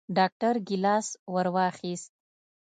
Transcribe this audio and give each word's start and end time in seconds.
ډاکتر 0.17 0.53
ګېلاس 0.67 1.07
ورواخيست. 1.33 2.11